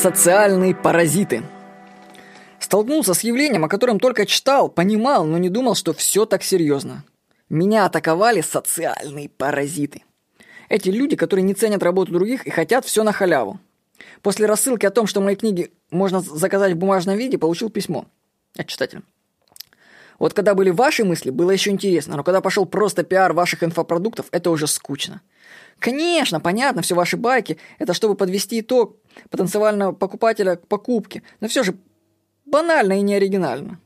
Социальные 0.00 0.74
паразиты. 0.74 1.42
Столкнулся 2.58 3.12
с 3.12 3.20
явлением, 3.20 3.66
о 3.66 3.68
котором 3.68 4.00
только 4.00 4.24
читал, 4.24 4.70
понимал, 4.70 5.26
но 5.26 5.36
не 5.36 5.50
думал, 5.50 5.74
что 5.74 5.92
все 5.92 6.24
так 6.24 6.42
серьезно. 6.42 7.04
Меня 7.50 7.84
атаковали 7.84 8.40
социальные 8.40 9.28
паразиты. 9.28 10.02
Эти 10.70 10.88
люди, 10.88 11.16
которые 11.16 11.42
не 11.42 11.52
ценят 11.52 11.82
работу 11.82 12.12
других 12.12 12.46
и 12.46 12.50
хотят 12.50 12.86
все 12.86 13.02
на 13.02 13.12
халяву. 13.12 13.60
После 14.22 14.46
рассылки 14.46 14.86
о 14.86 14.90
том, 14.90 15.06
что 15.06 15.20
мои 15.20 15.36
книги 15.36 15.70
можно 15.90 16.22
заказать 16.22 16.72
в 16.72 16.78
бумажном 16.78 17.18
виде, 17.18 17.36
получил 17.36 17.68
письмо 17.68 18.06
от 18.56 18.68
читателя. 18.68 19.02
Вот 20.18 20.32
когда 20.32 20.54
были 20.54 20.70
ваши 20.70 21.04
мысли, 21.04 21.28
было 21.28 21.50
еще 21.50 21.68
интересно, 21.68 22.16
но 22.16 22.24
когда 22.24 22.40
пошел 22.40 22.64
просто 22.64 23.02
пиар 23.02 23.34
ваших 23.34 23.62
инфопродуктов, 23.64 24.28
это 24.32 24.50
уже 24.50 24.66
скучно. 24.66 25.20
Конечно, 25.78 26.40
понятно, 26.40 26.80
все 26.80 26.94
ваши 26.94 27.18
байки– 27.18 27.58
это 27.78 27.92
чтобы 27.92 28.14
подвести 28.14 28.60
итог 28.60 28.96
потенциального 29.30 29.92
покупателя 29.92 30.56
к 30.56 30.66
покупке, 30.66 31.22
но 31.40 31.48
все 31.48 31.62
же 31.62 31.74
банально 32.46 32.98
и 32.98 33.02
не 33.02 33.14
оригинально. 33.14 33.78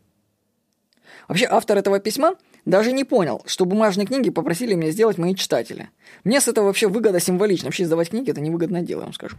Вообще, 1.29 1.47
автор 1.47 1.79
этого 1.79 2.01
письма 2.01 2.35
даже 2.65 2.93
не 2.93 3.05
понял, 3.05 3.43
что 3.47 3.65
бумажные 3.65 4.07
книги 4.07 4.31
попросили 4.31 4.75
меня 4.75 4.91
сделать 4.91 5.19
мои 5.19 5.35
читатели. 5.35 5.91
Мне 6.25 6.41
с 6.41 6.49
этого 6.49 6.67
вообще 6.67 6.89
выгода 6.89 7.21
символична. 7.21 7.67
Вообще 7.67 7.85
издавать 7.85 8.11
книги– 8.11 8.31
это 8.33 8.41
невыгодное 8.41 8.83
дело, 8.83 9.01
я 9.01 9.05
вам 9.07 9.15
скажу. 9.15 9.37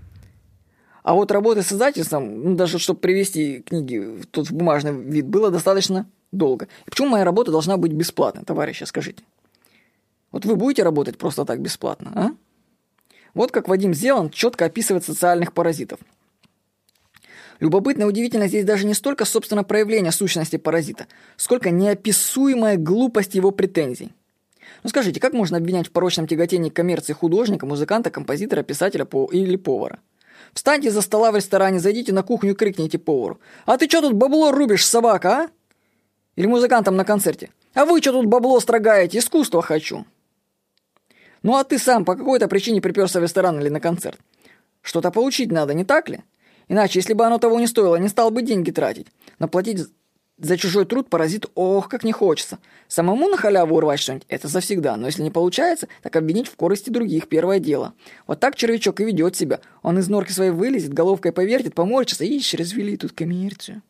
А 1.04 1.14
вот 1.14 1.32
работы 1.32 1.62
с 1.62 1.72
издательством, 1.72 2.44
ну, 2.44 2.56
даже 2.56 2.80
чтобы 2.80 3.00
привести 3.00 3.62
книги 3.62 4.24
тут 4.32 4.50
в 4.50 4.54
бумажный 4.54 4.92
вид, 4.92 5.28
было 5.28 5.52
достаточно 5.52 6.08
долго. 6.32 6.68
И 6.88 6.90
почему 6.90 7.10
моя 7.10 7.24
работа 7.24 7.52
должна 7.52 7.78
быть 7.78 7.92
бесплатной, 7.92 8.44
товарищи, 8.44 8.86
скажите? 8.86 9.24
Вот 10.32 10.46
вы 10.46 10.56
будете 10.56 10.84
работать 10.84 11.18
просто 11.18 11.46
так 11.46 11.62
бесплатно, 11.62 12.12
а? 12.16 12.32
Вот 13.36 13.52
как 13.52 13.68
Вадим 13.68 13.94
Зеланд 13.94 14.34
четко 14.34 14.66
описывает 14.66 15.06
социальных 15.06 15.54
паразитов. 15.54 16.00
Любопытно 17.60 18.04
и 18.04 18.08
удивительно 18.08 18.48
здесь 18.48 18.66
даже 18.66 18.86
не 18.86 18.94
столько, 18.94 19.26
собственно, 19.26 19.64
проявление 19.64 20.12
сущности 20.12 20.58
паразита, 20.58 21.08
сколько 21.38 21.70
неописуемая 21.70 22.78
глупость 22.78 23.36
его 23.36 23.52
претензий. 23.52 24.14
Ну 24.84 24.90
скажите, 24.90 25.20
как 25.20 25.34
можно 25.34 25.58
обвинять 25.58 25.88
в 25.88 25.92
порочном 25.92 26.28
тяготении 26.28 26.70
коммерции 26.70 27.14
художника, 27.14 27.66
музыканта, 27.66 28.10
композитора, 28.10 28.64
писателя 28.64 29.08
или 29.32 29.56
повара? 29.56 30.00
Встаньте 30.54 30.90
за 30.90 31.02
стола 31.02 31.32
в 31.32 31.36
ресторане, 31.36 31.80
зайдите 31.80 32.14
на 32.14 32.24
кухню 32.24 32.52
и 32.52 32.56
крикните 32.56 32.98
повару. 32.98 33.40
«А 33.66 33.78
ты 33.78 33.88
что 33.88 34.02
тут 34.02 34.14
бабло 34.14 34.52
рубишь, 34.52 34.86
собака, 34.86 35.30
а?» 35.30 35.50
Или 36.36 36.48
музыкантам 36.48 36.96
на 36.96 37.04
концерте. 37.04 37.50
«А 37.74 37.86
вы 37.86 38.02
что 38.02 38.14
тут 38.14 38.28
бабло 38.28 38.60
строгаете? 38.60 39.20
Искусство 39.20 39.62
хочу!» 39.62 40.06
Ну 41.46 41.56
а 41.58 41.64
ты 41.64 41.78
сам 41.78 42.06
по 42.06 42.16
какой-то 42.16 42.48
причине 42.48 42.82
приперся 42.82 43.20
в 43.20 43.24
ресторан 43.24 43.60
или 43.60 43.70
на 43.70 43.80
концерт. 43.80 44.18
Что-то 44.82 45.12
получить 45.12 45.52
надо, 45.52 45.76
не 45.76 45.86
так 45.86 46.10
ли? 46.10 46.22
Иначе, 46.70 46.98
если 46.98 47.14
бы 47.14 47.24
оно 47.24 47.38
того 47.38 47.60
не 47.60 47.68
стоило, 47.68 47.98
не 47.98 48.08
стал 48.08 48.32
бы 48.32 48.42
деньги 48.42 48.72
тратить. 48.72 49.06
Но 49.38 49.48
платить 49.48 49.86
за 50.40 50.58
чужой 50.58 50.86
труд 50.86 51.08
паразит, 51.08 51.46
ох, 51.54 51.88
как 51.88 52.04
не 52.04 52.14
хочется. 52.14 52.58
Самому 52.88 53.30
на 53.30 53.38
халяву 53.38 53.76
урвать 53.76 54.00
что-нибудь– 54.00 54.26
это 54.30 54.48
завсегда. 54.48 54.98
Но 54.98 55.06
если 55.06 55.22
не 55.22 55.30
получается, 55.30 55.88
так 56.02 56.16
обвинить 56.16 56.48
в 56.48 56.56
корости 56.56 56.90
других– 56.90 57.28
первое 57.30 57.60
дело. 57.60 57.94
Вот 58.26 58.40
так 58.40 58.56
червячок 58.56 59.00
и 59.02 59.06
ведет 59.06 59.36
себя. 59.36 59.60
Он 59.84 60.00
из 60.00 60.10
норки 60.10 60.32
своей 60.32 60.50
вылезет, 60.50 60.94
головкой 60.96 61.32
повертит, 61.32 61.76
поморщится 61.76 62.26
и 62.26 62.42
развели 62.58 62.98
тут 62.98 63.12
коммерцию. 63.12 63.84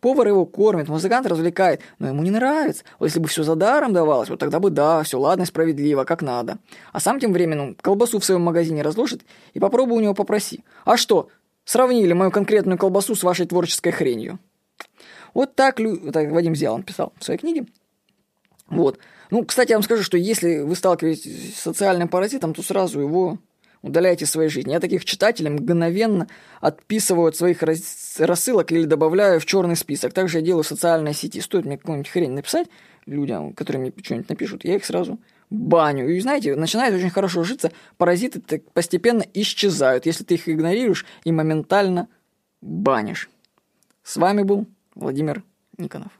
Повар 0.00 0.28
его 0.28 0.46
кормит, 0.46 0.88
музыкант 0.88 1.26
развлекает, 1.26 1.80
но 1.98 2.08
ему 2.08 2.22
не 2.22 2.30
нравится. 2.30 2.84
Вот 2.98 3.06
если 3.06 3.20
бы 3.20 3.28
все 3.28 3.42
за 3.42 3.54
даром 3.54 3.92
давалось, 3.92 4.28
вот 4.28 4.38
тогда 4.38 4.60
бы 4.60 4.70
да, 4.70 5.02
все 5.02 5.18
ладно 5.18 5.44
справедливо, 5.46 6.04
как 6.04 6.22
надо. 6.22 6.58
А 6.92 7.00
сам 7.00 7.20
тем 7.20 7.32
временем 7.32 7.76
колбасу 7.80 8.18
в 8.18 8.24
своем 8.24 8.42
магазине 8.42 8.82
разложит 8.82 9.22
и 9.54 9.60
попробуй 9.60 9.98
у 9.98 10.00
него 10.00 10.14
попроси. 10.14 10.64
А 10.84 10.96
что, 10.96 11.28
сравнили 11.64 12.12
мою 12.12 12.30
конкретную 12.30 12.78
колбасу 12.78 13.14
с 13.14 13.22
вашей 13.22 13.46
творческой 13.46 13.90
хренью? 13.90 14.38
Вот 15.34 15.54
так, 15.54 15.78
Лю... 15.80 16.12
так 16.12 16.30
Вадим 16.30 16.54
Зелан 16.54 16.82
писал 16.82 17.12
в 17.18 17.24
своей 17.24 17.38
книге. 17.38 17.66
Вот. 18.68 18.98
Ну, 19.30 19.44
кстати, 19.44 19.70
я 19.70 19.76
вам 19.76 19.82
скажу, 19.82 20.02
что 20.02 20.16
если 20.16 20.60
вы 20.60 20.74
сталкиваетесь 20.74 21.56
с 21.56 21.60
социальным 21.60 22.08
паразитом, 22.08 22.54
то 22.54 22.62
сразу 22.62 23.00
его 23.00 23.38
удаляйте 23.82 24.24
из 24.24 24.30
своей 24.30 24.48
жизни. 24.48 24.72
Я 24.72 24.80
таких 24.80 25.04
читателей 25.04 25.50
мгновенно 25.50 26.28
отписываю 26.60 27.28
от 27.28 27.36
своих 27.36 27.62
рассылок 28.20 28.72
или 28.72 28.84
добавляю 28.84 29.40
в 29.40 29.46
черный 29.46 29.76
список. 29.76 30.12
Также 30.12 30.38
я 30.38 30.44
делаю 30.44 30.62
в 30.62 30.68
социальной 30.68 31.14
сети. 31.14 31.40
Стоит 31.40 31.64
мне 31.64 31.78
какую-нибудь 31.78 32.10
хрень 32.10 32.32
написать 32.32 32.68
людям, 33.06 33.52
которые 33.52 33.82
мне 33.82 33.92
что-нибудь 34.02 34.28
напишут, 34.28 34.64
я 34.64 34.76
их 34.76 34.84
сразу 34.84 35.18
баню. 35.50 36.08
И 36.08 36.20
знаете, 36.20 36.54
начинает 36.56 36.94
очень 36.94 37.10
хорошо 37.10 37.42
житься, 37.42 37.72
паразиты 37.96 38.40
постепенно 38.72 39.24
исчезают, 39.34 40.06
если 40.06 40.24
ты 40.24 40.34
их 40.34 40.48
игнорируешь 40.48 41.06
и 41.24 41.32
моментально 41.32 42.08
банишь. 42.60 43.30
С 44.02 44.16
вами 44.16 44.42
был 44.42 44.66
Владимир 44.94 45.42
Никонов. 45.76 46.12